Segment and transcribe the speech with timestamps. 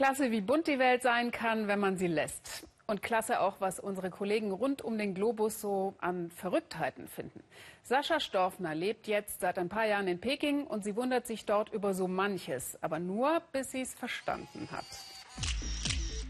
[0.00, 2.66] Klasse, wie bunt die Welt sein kann, wenn man sie lässt.
[2.86, 7.44] Und klasse auch, was unsere Kollegen rund um den Globus so an Verrücktheiten finden.
[7.82, 11.70] Sascha Storfner lebt jetzt seit ein paar Jahren in Peking und sie wundert sich dort
[11.70, 14.86] über so manches, aber nur, bis sie es verstanden hat.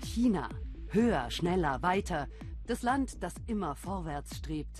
[0.04, 0.48] China.
[0.88, 2.26] Höher, schneller, weiter.
[2.66, 4.78] Das Land, das immer vorwärts strebt.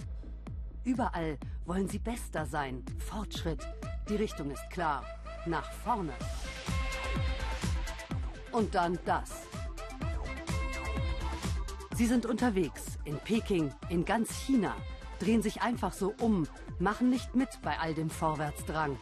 [0.83, 2.85] Überall wollen sie bester sein.
[2.99, 3.65] Fortschritt.
[4.09, 5.05] Die Richtung ist klar.
[5.47, 6.15] Nach vorne.
[8.53, 9.47] Und dann das.
[11.97, 14.75] Sie sind unterwegs, in Peking, in ganz China,
[15.19, 16.47] drehen sich einfach so um,
[16.79, 18.99] machen nicht mit bei all dem Vorwärtsdrang.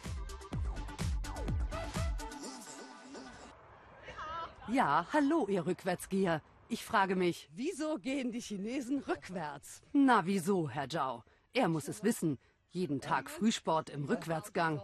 [4.67, 6.41] Ja, hallo, ihr Rückwärtsgeher.
[6.67, 9.81] Ich frage mich, Wieso gehen die Chinesen rückwärts?
[9.93, 11.23] na wieso, Herr Zhao?
[11.53, 12.37] Er muss es wissen.
[12.69, 14.79] Jeden Tag Frühsport im Rückwärtsgang.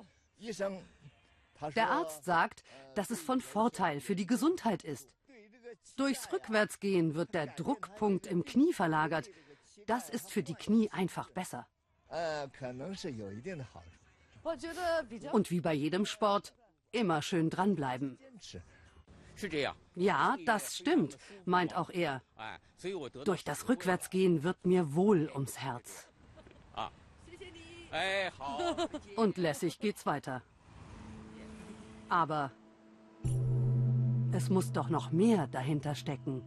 [1.75, 2.63] Der Arzt sagt,
[2.95, 5.13] dass es von Vorteil für die Gesundheit ist.
[5.95, 9.29] Durchs Rückwärtsgehen wird der Druckpunkt im Knie verlagert.
[9.87, 11.67] Das ist für die Knie einfach besser.
[15.31, 16.53] Und wie bei jedem Sport,
[16.91, 18.17] immer schön dranbleiben.
[19.95, 22.21] Ja, das stimmt, meint auch er.
[23.25, 26.07] Durch das Rückwärtsgehen wird mir wohl ums Herz.
[29.15, 30.41] Und lässig geht's weiter.
[32.15, 32.51] Aber
[34.31, 36.41] es muss doch noch mehr dahinter stecken.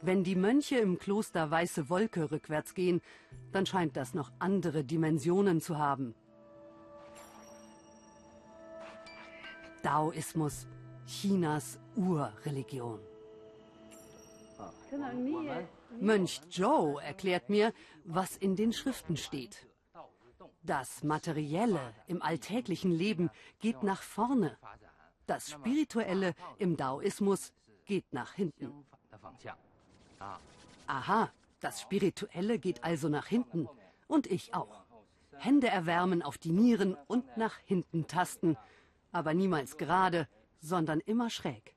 [0.00, 3.02] Wenn die Mönche im Kloster Weiße Wolke rückwärts gehen,
[3.52, 6.14] dann scheint das noch andere Dimensionen zu haben.
[9.82, 10.66] Daoismus,
[11.04, 13.00] Chinas Urreligion.
[16.00, 17.74] Mönch Zhou erklärt mir,
[18.04, 19.69] was in den Schriften steht.
[20.62, 23.30] Das Materielle im alltäglichen Leben
[23.60, 24.56] geht nach vorne.
[25.26, 27.52] Das Spirituelle im Daoismus
[27.86, 28.84] geht nach hinten.
[30.86, 33.68] Aha, das Spirituelle geht also nach hinten.
[34.06, 34.84] Und ich auch.
[35.38, 38.56] Hände erwärmen auf die Nieren und nach hinten tasten.
[39.12, 40.28] Aber niemals gerade,
[40.60, 41.74] sondern immer schräg.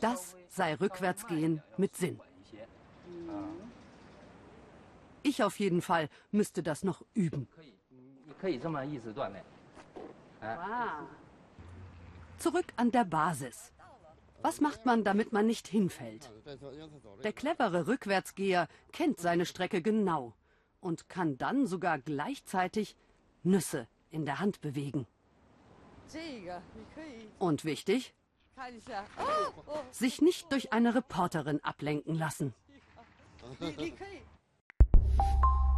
[0.00, 2.20] Das sei Rückwärtsgehen mit Sinn.
[5.22, 7.48] Ich auf jeden Fall müsste das noch üben.
[12.38, 13.72] Zurück an der Basis.
[14.42, 16.32] Was macht man, damit man nicht hinfällt?
[17.22, 20.34] Der clevere Rückwärtsgeher kennt seine Strecke genau
[20.80, 22.96] und kann dann sogar gleichzeitig
[23.42, 25.06] Nüsse in der Hand bewegen.
[27.38, 28.14] Und wichtig,
[29.90, 32.54] sich nicht durch eine Reporterin ablenken lassen.
[35.20, 35.69] あ。